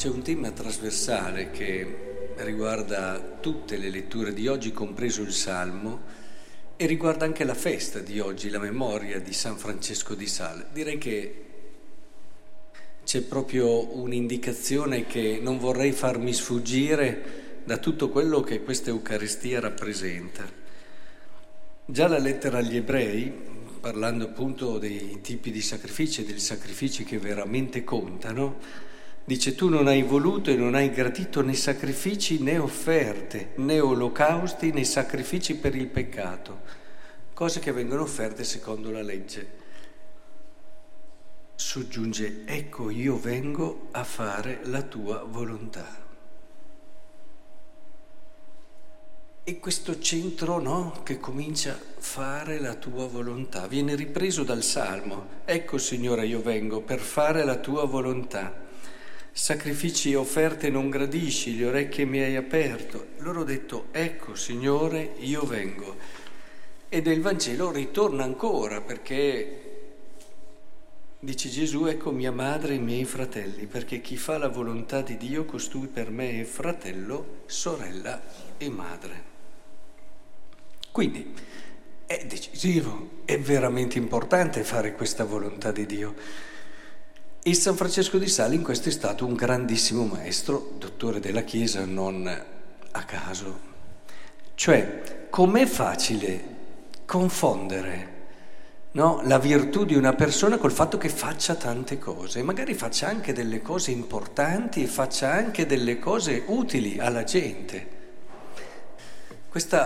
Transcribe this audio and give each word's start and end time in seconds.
c'è 0.00 0.08
un 0.08 0.22
tema 0.22 0.50
trasversale 0.50 1.50
che 1.50 2.32
riguarda 2.36 3.36
tutte 3.38 3.76
le 3.76 3.90
letture 3.90 4.32
di 4.32 4.48
oggi, 4.48 4.72
compreso 4.72 5.20
il 5.20 5.34
Salmo, 5.34 6.00
e 6.78 6.86
riguarda 6.86 7.26
anche 7.26 7.44
la 7.44 7.52
festa 7.52 7.98
di 7.98 8.18
oggi, 8.18 8.48
la 8.48 8.60
memoria 8.60 9.20
di 9.20 9.34
San 9.34 9.58
Francesco 9.58 10.14
di 10.14 10.26
Sale. 10.26 10.68
Direi 10.72 10.96
che 10.96 11.44
c'è 13.04 13.20
proprio 13.20 13.94
un'indicazione 13.94 15.04
che 15.04 15.38
non 15.42 15.58
vorrei 15.58 15.92
farmi 15.92 16.32
sfuggire 16.32 17.60
da 17.64 17.76
tutto 17.76 18.08
quello 18.08 18.40
che 18.40 18.62
questa 18.62 18.88
Eucaristia 18.88 19.60
rappresenta. 19.60 20.50
Già 21.84 22.08
la 22.08 22.16
lettera 22.16 22.56
agli 22.56 22.76
ebrei, 22.76 23.30
parlando 23.80 24.24
appunto 24.24 24.78
dei 24.78 25.18
tipi 25.20 25.50
di 25.50 25.60
sacrifici 25.60 26.22
e 26.22 26.24
dei 26.24 26.40
sacrifici 26.40 27.04
che 27.04 27.18
veramente 27.18 27.84
contano, 27.84 28.88
Dice 29.24 29.54
tu 29.54 29.68
non 29.68 29.86
hai 29.86 30.02
voluto 30.02 30.50
e 30.50 30.56
non 30.56 30.74
hai 30.74 30.90
gradito 30.90 31.40
né 31.42 31.54
sacrifici 31.54 32.42
né 32.42 32.58
offerte, 32.58 33.52
né 33.56 33.78
olocausti 33.78 34.72
né 34.72 34.82
sacrifici 34.84 35.56
per 35.56 35.76
il 35.76 35.86
peccato, 35.86 36.62
cose 37.32 37.60
che 37.60 37.70
vengono 37.70 38.02
offerte 38.02 38.42
secondo 38.42 38.90
la 38.90 39.02
legge. 39.02 39.58
Soggiunge, 41.54 42.42
ecco 42.46 42.90
io 42.90 43.18
vengo 43.18 43.88
a 43.92 44.02
fare 44.02 44.60
la 44.64 44.82
tua 44.82 45.22
volontà. 45.22 45.98
E 49.44 49.58
questo 49.58 49.98
centro 50.00 50.58
no, 50.58 51.02
che 51.04 51.20
comincia 51.20 51.72
a 51.72 52.00
fare 52.00 52.58
la 52.58 52.74
tua 52.74 53.06
volontà 53.06 53.66
viene 53.66 53.94
ripreso 53.94 54.42
dal 54.42 54.62
Salmo. 54.62 55.38
Ecco 55.44 55.78
Signore 55.78 56.26
io 56.26 56.40
vengo 56.40 56.80
per 56.80 56.98
fare 56.98 57.44
la 57.44 57.56
tua 57.56 57.84
volontà 57.84 58.68
sacrifici 59.32 60.12
e 60.12 60.16
offerte 60.16 60.70
non 60.70 60.90
gradisci, 60.90 61.56
le 61.56 61.66
orecchie 61.66 62.04
mi 62.04 62.20
hai 62.20 62.36
aperto. 62.36 63.08
Loro 63.18 63.40
ho 63.40 63.44
detto, 63.44 63.86
ecco 63.92 64.34
Signore, 64.34 65.14
io 65.18 65.42
vengo. 65.44 65.96
E 66.88 67.00
nel 67.00 67.20
Vangelo 67.20 67.70
ritorna 67.70 68.24
ancora 68.24 68.80
perché 68.80 69.60
dice 71.20 71.48
Gesù, 71.48 71.84
ecco 71.84 72.10
mia 72.10 72.32
madre 72.32 72.72
e 72.72 72.76
i 72.76 72.80
miei 72.80 73.04
fratelli, 73.04 73.66
perché 73.66 74.00
chi 74.00 74.16
fa 74.16 74.38
la 74.38 74.48
volontà 74.48 75.02
di 75.02 75.16
Dio, 75.16 75.44
costui 75.44 75.86
per 75.86 76.10
me 76.10 76.40
è 76.40 76.44
fratello, 76.44 77.42
sorella 77.46 78.20
e 78.56 78.68
madre. 78.68 79.28
Quindi 80.90 81.34
è 82.06 82.24
decisivo, 82.26 83.22
è 83.24 83.38
veramente 83.38 83.98
importante 83.98 84.64
fare 84.64 84.94
questa 84.94 85.24
volontà 85.24 85.70
di 85.70 85.86
Dio. 85.86 86.14
E 87.42 87.54
San 87.54 87.74
Francesco 87.74 88.18
di 88.18 88.28
Sali 88.28 88.56
in 88.56 88.62
questo 88.62 88.90
è 88.90 88.92
stato 88.92 89.24
un 89.24 89.32
grandissimo 89.32 90.04
maestro, 90.04 90.72
dottore 90.76 91.20
della 91.20 91.40
Chiesa, 91.40 91.86
non 91.86 92.26
a 92.90 93.04
caso. 93.04 93.58
Cioè, 94.54 95.28
com'è 95.30 95.64
facile 95.64 96.44
confondere 97.06 98.08
no, 98.90 99.22
la 99.24 99.38
virtù 99.38 99.86
di 99.86 99.94
una 99.94 100.12
persona 100.12 100.58
col 100.58 100.70
fatto 100.70 100.98
che 100.98 101.08
faccia 101.08 101.54
tante 101.54 101.98
cose, 101.98 102.42
magari 102.42 102.74
faccia 102.74 103.08
anche 103.08 103.32
delle 103.32 103.62
cose 103.62 103.90
importanti 103.90 104.82
e 104.82 104.86
faccia 104.86 105.32
anche 105.32 105.64
delle 105.64 105.98
cose 105.98 106.42
utili 106.44 106.98
alla 106.98 107.24
gente. 107.24 107.88
Questo 109.48 109.78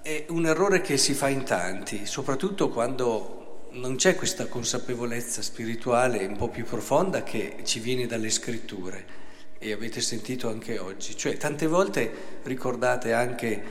è 0.00 0.24
un 0.30 0.46
errore 0.46 0.80
che 0.80 0.96
si 0.96 1.12
fa 1.12 1.28
in 1.28 1.44
tanti, 1.44 2.06
soprattutto 2.06 2.70
quando 2.70 3.40
non 3.72 3.96
c'è 3.96 4.16
questa 4.16 4.46
consapevolezza 4.46 5.42
spirituale 5.42 6.24
un 6.24 6.36
po' 6.36 6.48
più 6.48 6.64
profonda 6.64 7.22
che 7.22 7.58
ci 7.64 7.78
viene 7.78 8.06
dalle 8.06 8.30
scritture 8.30 9.18
e 9.58 9.72
avete 9.72 10.00
sentito 10.00 10.48
anche 10.48 10.78
oggi. 10.78 11.16
Cioè, 11.16 11.36
tante 11.36 11.66
volte 11.66 12.10
ricordate 12.42 13.12
anche 13.12 13.62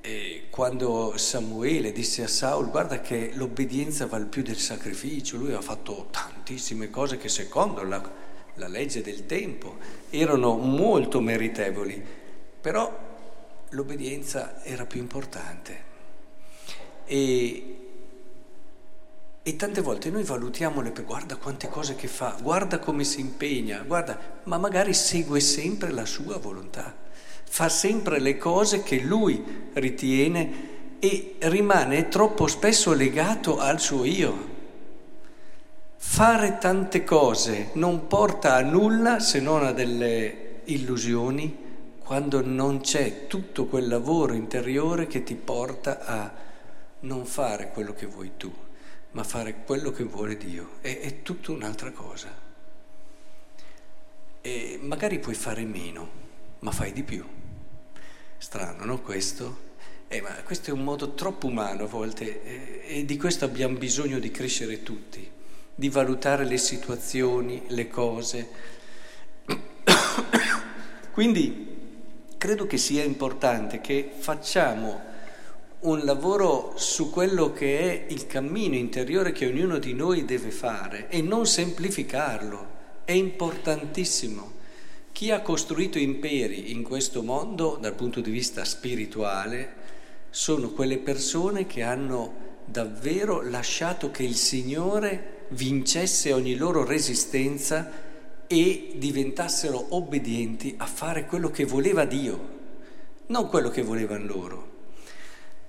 eh, 0.00 0.44
quando 0.50 1.14
Samuele 1.16 1.92
disse 1.92 2.22
a 2.22 2.28
Saul 2.28 2.70
guarda 2.70 3.00
che 3.00 3.32
l'obbedienza 3.34 4.06
vale 4.06 4.26
più 4.26 4.42
del 4.42 4.58
sacrificio, 4.58 5.36
lui 5.36 5.52
ha 5.52 5.60
fatto 5.60 6.08
tantissime 6.10 6.90
cose 6.90 7.18
che 7.18 7.28
secondo 7.28 7.82
la, 7.82 8.00
la 8.54 8.68
legge 8.68 9.02
del 9.02 9.26
tempo 9.26 9.76
erano 10.10 10.56
molto 10.56 11.20
meritevoli, 11.20 12.02
però 12.60 13.04
l'obbedienza 13.70 14.62
era 14.62 14.86
più 14.86 15.00
importante. 15.00 15.84
E 17.04 17.85
e 19.48 19.54
tante 19.54 19.80
volte 19.80 20.10
noi 20.10 20.24
valutiamo 20.24 20.80
le 20.80 20.90
guarda 21.04 21.36
quante 21.36 21.68
cose 21.68 21.94
che 21.94 22.08
fa, 22.08 22.36
guarda 22.42 22.80
come 22.80 23.04
si 23.04 23.20
impegna, 23.20 23.84
guarda, 23.86 24.18
ma 24.42 24.58
magari 24.58 24.92
segue 24.92 25.38
sempre 25.38 25.92
la 25.92 26.04
sua 26.04 26.36
volontà, 26.38 26.92
fa 27.44 27.68
sempre 27.68 28.18
le 28.18 28.38
cose 28.38 28.82
che 28.82 28.98
lui 28.98 29.70
ritiene 29.74 30.98
e 30.98 31.36
rimane 31.42 32.08
troppo 32.08 32.48
spesso 32.48 32.92
legato 32.92 33.60
al 33.60 33.78
suo 33.78 34.04
io. 34.04 34.54
Fare 35.96 36.58
tante 36.58 37.04
cose 37.04 37.70
non 37.74 38.08
porta 38.08 38.56
a 38.56 38.62
nulla 38.62 39.20
se 39.20 39.38
non 39.38 39.62
a 39.62 39.70
delle 39.70 40.62
illusioni 40.64 41.56
quando 42.00 42.44
non 42.44 42.80
c'è 42.80 43.28
tutto 43.28 43.66
quel 43.66 43.86
lavoro 43.86 44.32
interiore 44.32 45.06
che 45.06 45.22
ti 45.22 45.36
porta 45.36 46.04
a 46.04 46.32
non 47.00 47.24
fare 47.24 47.70
quello 47.70 47.94
che 47.94 48.06
vuoi 48.06 48.32
tu 48.36 48.52
ma 49.16 49.24
fare 49.24 49.62
quello 49.64 49.92
che 49.92 50.04
vuole 50.04 50.36
Dio 50.36 50.72
è, 50.82 51.00
è 51.00 51.22
tutta 51.22 51.50
un'altra 51.50 51.90
cosa. 51.90 52.30
E 54.42 54.78
magari 54.82 55.18
puoi 55.18 55.34
fare 55.34 55.64
meno, 55.64 56.10
ma 56.58 56.70
fai 56.70 56.92
di 56.92 57.02
più. 57.02 57.24
Strano, 58.36 58.84
no? 58.84 59.00
Questo? 59.00 59.64
Eh, 60.08 60.20
ma 60.20 60.34
questo 60.42 60.68
è 60.68 60.74
un 60.74 60.84
modo 60.84 61.14
troppo 61.14 61.46
umano 61.46 61.84
a 61.84 61.86
volte 61.86 62.44
eh, 62.44 62.98
e 62.98 63.04
di 63.06 63.16
questo 63.16 63.46
abbiamo 63.46 63.78
bisogno 63.78 64.18
di 64.18 64.30
crescere 64.30 64.82
tutti, 64.82 65.26
di 65.74 65.88
valutare 65.88 66.44
le 66.44 66.58
situazioni, 66.58 67.62
le 67.68 67.88
cose. 67.88 68.48
Quindi 71.10 72.34
credo 72.36 72.66
che 72.66 72.76
sia 72.76 73.02
importante 73.02 73.80
che 73.80 74.10
facciamo 74.14 75.00
un 75.86 76.00
lavoro 76.04 76.72
su 76.74 77.10
quello 77.10 77.52
che 77.52 77.78
è 77.78 78.12
il 78.12 78.26
cammino 78.26 78.74
interiore 78.74 79.30
che 79.30 79.46
ognuno 79.46 79.78
di 79.78 79.94
noi 79.94 80.24
deve 80.24 80.50
fare 80.50 81.08
e 81.08 81.22
non 81.22 81.46
semplificarlo. 81.46 82.74
È 83.04 83.12
importantissimo. 83.12 84.54
Chi 85.12 85.30
ha 85.30 85.42
costruito 85.42 85.98
imperi 85.98 86.72
in 86.72 86.82
questo 86.82 87.22
mondo 87.22 87.78
dal 87.80 87.94
punto 87.94 88.20
di 88.20 88.32
vista 88.32 88.64
spirituale 88.64 89.74
sono 90.30 90.70
quelle 90.70 90.98
persone 90.98 91.68
che 91.68 91.82
hanno 91.82 92.34
davvero 92.64 93.40
lasciato 93.42 94.10
che 94.10 94.24
il 94.24 94.34
Signore 94.34 95.44
vincesse 95.50 96.32
ogni 96.32 96.56
loro 96.56 96.84
resistenza 96.84 97.92
e 98.48 98.92
diventassero 98.96 99.86
obbedienti 99.90 100.74
a 100.78 100.86
fare 100.86 101.26
quello 101.26 101.50
che 101.52 101.64
voleva 101.64 102.04
Dio, 102.04 102.48
non 103.26 103.46
quello 103.46 103.70
che 103.70 103.82
volevano 103.82 104.26
loro. 104.26 104.75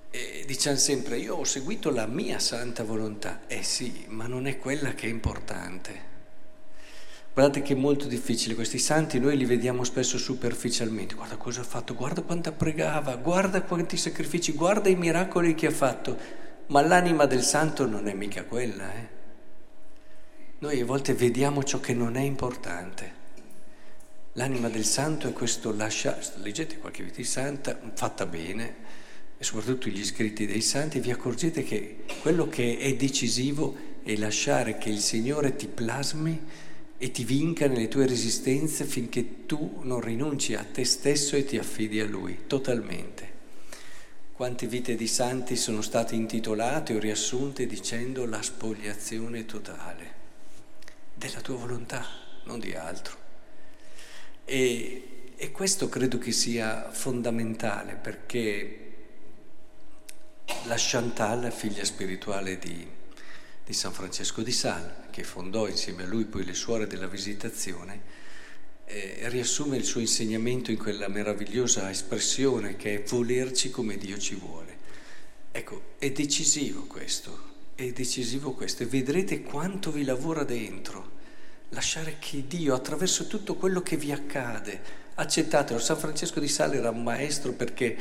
E 0.09 0.43
diciamo 0.45 0.77
sempre, 0.77 1.17
io 1.17 1.35
ho 1.35 1.43
seguito 1.43 1.91
la 1.91 2.05
mia 2.05 2.39
santa 2.39 2.83
volontà. 2.83 3.41
Eh 3.47 3.63
sì, 3.63 4.05
ma 4.07 4.27
non 4.27 4.47
è 4.47 4.57
quella 4.57 4.93
che 4.93 5.07
è 5.07 5.09
importante. 5.09 6.15
Guardate 7.37 7.61
che 7.61 7.73
è 7.73 7.77
molto 7.77 8.07
difficile, 8.07 8.55
questi 8.55 8.79
santi 8.79 9.19
noi 9.19 9.37
li 9.37 9.45
vediamo 9.45 9.83
spesso 9.83 10.17
superficialmente, 10.17 11.13
guarda 11.13 11.35
cosa 11.35 11.61
ha 11.61 11.63
fatto, 11.63 11.93
guarda 11.93 12.23
quanto 12.23 12.51
pregava, 12.51 13.15
guarda 13.15 13.61
quanti 13.61 13.95
sacrifici, 13.95 14.53
guarda 14.53 14.89
i 14.89 14.95
miracoli 14.95 15.53
che 15.53 15.67
ha 15.67 15.71
fatto, 15.71 16.17
ma 16.67 16.81
l'anima 16.81 17.27
del 17.27 17.43
santo 17.43 17.85
non 17.85 18.07
è 18.07 18.15
mica 18.15 18.43
quella. 18.43 18.91
Eh? 18.91 19.07
Noi 20.57 20.81
a 20.81 20.85
volte 20.85 21.13
vediamo 21.13 21.63
ciò 21.63 21.79
che 21.79 21.93
non 21.93 22.15
è 22.15 22.21
importante. 22.21 23.13
L'anima 24.33 24.69
del 24.69 24.85
santo 24.85 25.27
è 25.27 25.33
questo 25.33 25.71
lasciare, 25.75 26.19
leggete 26.37 26.79
qualche 26.79 27.03
vita 27.03 27.17
di 27.17 27.23
santa, 27.23 27.79
fatta 27.93 28.25
bene, 28.25 28.75
e 29.37 29.43
soprattutto 29.43 29.89
gli 29.89 30.03
scritti 30.03 30.45
dei 30.47 30.61
santi, 30.61 30.99
vi 30.99 31.11
accorgete 31.11 31.63
che 31.63 32.03
quello 32.21 32.47
che 32.49 32.77
è 32.77 32.95
decisivo 32.95 33.75
è 34.03 34.15
lasciare 34.15 34.77
che 34.77 34.89
il 34.89 34.99
Signore 34.99 35.55
ti 35.55 35.67
plasmi 35.67 36.41
e 36.97 37.11
ti 37.11 37.23
vinca 37.23 37.67
nelle 37.67 37.87
tue 37.87 38.07
resistenze 38.07 38.85
finché 38.85 39.45
tu 39.45 39.81
non 39.83 40.01
rinunci 40.01 40.55
a 40.55 40.63
te 40.63 40.83
stesso 40.83 41.35
e 41.35 41.45
ti 41.45 41.57
affidi 41.57 41.99
a 41.99 42.05
Lui 42.05 42.45
totalmente. 42.47 43.35
Quante 44.31 44.65
vite 44.67 44.95
di 44.95 45.07
santi 45.07 45.55
sono 45.55 45.81
state 45.81 46.15
intitolate 46.15 46.95
o 46.95 46.99
riassunte 46.99 47.67
dicendo 47.67 48.25
la 48.25 48.41
spogliazione 48.41 49.45
totale 49.45 50.15
della 51.13 51.41
tua 51.41 51.57
volontà, 51.57 52.05
non 52.45 52.59
di 52.59 52.73
altro. 52.73 53.15
E, 54.45 55.33
e 55.35 55.51
questo 55.51 55.89
credo 55.89 56.17
che 56.17 56.31
sia 56.31 56.89
fondamentale 56.91 57.95
perché 57.95 58.86
la 60.65 60.75
Chantal, 60.77 61.51
figlia 61.51 61.85
spirituale 61.85 62.57
di, 62.57 62.85
di 63.65 63.73
San 63.73 63.91
Francesco 63.91 64.41
di 64.41 64.51
Sal, 64.51 65.05
che 65.11 65.23
fondò 65.23 65.67
insieme 65.67 66.03
a 66.03 66.07
lui 66.07 66.25
poi 66.25 66.45
le 66.45 66.53
suore 66.53 66.87
della 66.87 67.07
Visitazione, 67.07 68.01
eh, 68.85 69.19
riassume 69.23 69.77
il 69.77 69.83
suo 69.83 69.99
insegnamento 69.99 70.71
in 70.71 70.77
quella 70.77 71.07
meravigliosa 71.09 71.89
espressione 71.89 72.77
che 72.77 72.95
è 72.95 73.03
volerci 73.03 73.69
come 73.69 73.97
Dio 73.97 74.17
ci 74.17 74.35
vuole. 74.35 74.77
Ecco, 75.51 75.93
è 75.97 76.11
decisivo 76.11 76.85
questo, 76.85 77.55
è 77.75 77.91
decisivo 77.91 78.53
questo 78.53 78.83
e 78.83 78.85
vedrete 78.85 79.41
quanto 79.41 79.91
vi 79.91 80.03
lavora 80.03 80.43
dentro. 80.43 81.15
Lasciare 81.69 82.15
che 82.19 82.45
Dio, 82.47 82.73
attraverso 82.73 83.27
tutto 83.27 83.55
quello 83.55 83.81
che 83.81 83.97
vi 83.97 84.11
accade, 84.11 84.79
accettatelo. 85.15 85.79
San 85.79 85.97
Francesco 85.97 86.39
di 86.39 86.47
Sale 86.47 86.77
era 86.77 86.91
un 86.91 87.03
maestro 87.03 87.51
perché, 87.51 87.97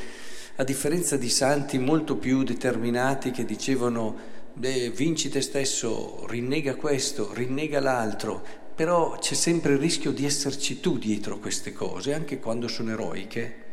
a 0.56 0.64
differenza 0.64 1.16
di 1.16 1.28
santi 1.28 1.78
molto 1.78 2.16
più 2.16 2.42
determinati 2.42 3.30
che 3.30 3.44
dicevano 3.44 4.34
beh, 4.54 4.90
vinci 4.90 5.28
te 5.28 5.42
stesso, 5.42 6.26
rinnega 6.26 6.76
questo, 6.76 7.34
rinnega 7.34 7.78
l'altro, 7.78 8.42
però 8.74 9.18
c'è 9.18 9.34
sempre 9.34 9.74
il 9.74 9.78
rischio 9.78 10.12
di 10.12 10.24
esserci 10.24 10.80
tu 10.80 10.96
dietro 10.96 11.38
queste 11.38 11.74
cose, 11.74 12.14
anche 12.14 12.40
quando 12.40 12.68
sono 12.68 12.92
eroiche. 12.92 13.64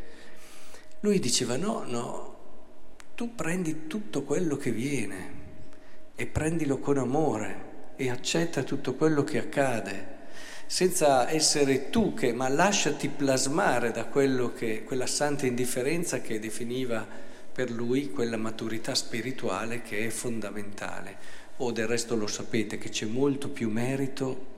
Lui 0.99 1.19
diceva 1.19 1.55
no, 1.55 1.83
no, 1.85 2.37
tu 3.15 3.33
prendi 3.33 3.87
tutto 3.87 4.23
quello 4.23 4.57
che 4.57 4.71
viene 4.71 5.41
e 6.15 6.25
prendilo 6.25 6.79
con 6.79 6.97
amore 6.97 7.93
e 7.95 8.09
accetta 8.09 8.63
tutto 8.63 8.95
quello 8.95 9.23
che 9.23 9.37
accade, 9.37 10.12
senza 10.65 11.29
essere 11.29 11.89
tu 11.89 12.13
che, 12.13 12.33
ma 12.33 12.47
lasciati 12.47 13.09
plasmare 13.09 13.91
da 13.91 14.09
che, 14.09 14.83
quella 14.83 15.07
santa 15.07 15.45
indifferenza 15.45 16.21
che 16.21 16.39
definiva 16.39 17.05
per 17.53 17.69
lui 17.69 18.09
quella 18.09 18.37
maturità 18.37 18.95
spirituale 18.95 19.81
che 19.81 20.07
è 20.07 20.09
fondamentale. 20.09 21.41
O 21.57 21.71
del 21.71 21.87
resto 21.87 22.15
lo 22.15 22.27
sapete 22.27 22.77
che 22.77 22.89
c'è 22.89 23.05
molto 23.05 23.49
più 23.49 23.69
merito 23.69 24.51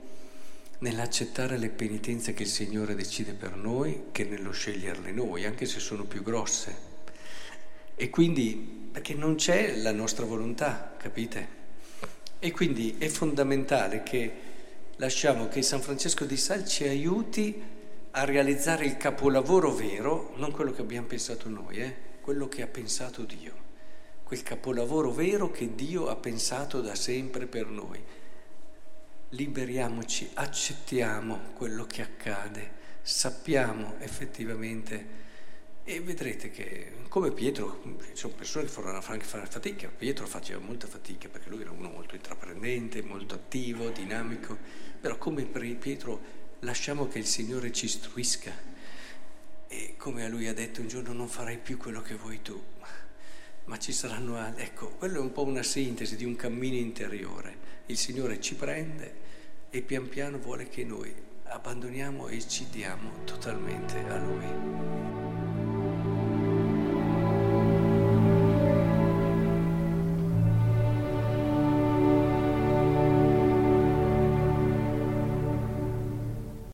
nell'accettare 0.78 1.58
le 1.58 1.68
penitenze 1.68 2.32
che 2.34 2.42
il 2.44 2.48
Signore 2.48 2.94
decide 2.94 3.32
per 3.32 3.54
noi 3.56 4.04
che 4.12 4.24
nello 4.24 4.50
sceglierle 4.50 5.12
noi, 5.12 5.44
anche 5.44 5.66
se 5.66 5.80
sono 5.80 6.04
più 6.04 6.22
grosse. 6.22 6.94
E 7.94 8.10
quindi, 8.10 8.88
perché 8.92 9.14
non 9.14 9.36
c'è 9.36 9.76
la 9.76 9.92
nostra 9.92 10.24
volontà, 10.24 10.94
capite? 10.98 11.64
E 12.38 12.50
quindi 12.50 12.96
è 12.98 13.08
fondamentale 13.08 14.02
che 14.02 14.32
lasciamo 14.96 15.48
che 15.48 15.62
San 15.62 15.80
Francesco 15.80 16.24
di 16.24 16.36
Sal 16.36 16.66
ci 16.66 16.84
aiuti 16.84 17.62
a 18.12 18.24
realizzare 18.24 18.86
il 18.86 18.96
capolavoro 18.96 19.72
vero, 19.72 20.32
non 20.36 20.50
quello 20.50 20.72
che 20.72 20.80
abbiamo 20.80 21.06
pensato 21.06 21.48
noi, 21.48 21.76
eh? 21.76 21.94
quello 22.20 22.48
che 22.48 22.62
ha 22.62 22.66
pensato 22.66 23.22
Dio, 23.22 23.52
quel 24.22 24.42
capolavoro 24.42 25.10
vero 25.10 25.50
che 25.50 25.74
Dio 25.74 26.08
ha 26.08 26.16
pensato 26.16 26.80
da 26.80 26.94
sempre 26.94 27.46
per 27.46 27.66
noi. 27.66 28.02
Liberiamoci, 29.30 30.30
accettiamo 30.34 31.52
quello 31.54 31.84
che 31.84 32.02
accade, 32.02 32.70
sappiamo 33.02 33.96
effettivamente 33.98 35.24
e 35.88 36.00
vedrete 36.00 36.50
che, 36.50 36.94
come 37.06 37.30
Pietro, 37.30 37.80
sono 38.12 38.34
persone 38.34 38.64
che 38.64 38.72
faranno 38.72 39.00
anche 39.06 39.24
fare 39.24 39.46
fatica, 39.46 39.88
Pietro 39.88 40.26
faceva 40.26 40.58
molta 40.58 40.88
fatica 40.88 41.28
perché 41.28 41.48
lui 41.48 41.60
era 41.60 41.70
uno 41.70 41.88
molto 41.88 42.16
intraprendente, 42.16 43.02
molto 43.02 43.36
attivo, 43.36 43.90
dinamico, 43.90 44.58
però 45.00 45.16
come 45.16 45.44
per 45.44 45.76
Pietro 45.76 46.20
lasciamo 46.60 47.06
che 47.06 47.18
il 47.18 47.26
Signore 47.26 47.70
ci 47.70 47.84
istruisca 47.84 48.52
e 49.68 49.94
come 49.96 50.24
a 50.24 50.28
lui 50.28 50.48
ha 50.48 50.52
detto 50.52 50.80
un 50.80 50.88
giorno 50.88 51.12
non 51.12 51.28
farai 51.28 51.58
più 51.58 51.76
quello 51.76 52.02
che 52.02 52.16
vuoi 52.16 52.42
tu, 52.42 52.60
ma 53.66 53.78
ci 53.78 53.92
saranno 53.92 54.38
altri. 54.38 54.64
Ecco, 54.64 54.88
quello 54.88 55.18
è 55.18 55.20
un 55.20 55.30
po' 55.30 55.44
una 55.44 55.62
sintesi 55.62 56.16
di 56.16 56.24
un 56.24 56.34
cammino 56.34 56.74
interiore. 56.74 57.84
Il 57.86 57.96
Signore 57.96 58.40
ci 58.40 58.56
prende 58.56 59.14
e 59.70 59.82
pian 59.82 60.08
piano 60.08 60.38
vuole 60.38 60.68
che 60.68 60.82
noi 60.82 61.14
abbandoniamo 61.44 62.26
e 62.26 62.44
ci 62.48 62.68
diamo 62.70 63.22
totalmente 63.22 63.98
a 64.08 64.18
Lui. 64.18 65.15